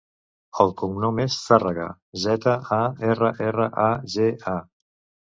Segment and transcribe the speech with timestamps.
[0.63, 1.85] El cognom és Zarraga:
[2.23, 2.79] zeta, a,
[3.11, 4.55] erra, erra, a, ge, a.